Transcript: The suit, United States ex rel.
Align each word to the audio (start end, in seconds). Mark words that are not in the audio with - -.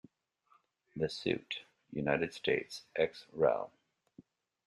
The 0.95 1.09
suit, 1.09 1.59
United 1.91 2.33
States 2.33 2.85
ex 2.95 3.27
rel. 3.33 3.71